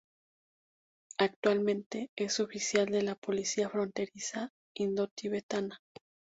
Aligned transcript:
Actualmente, 1.19 2.09
es 2.17 2.39
oficial 2.39 2.87
de 2.87 3.03
la 3.03 3.13
policía 3.13 3.69
fronteriza 3.69 4.49
indo-tibetana. 4.75 5.77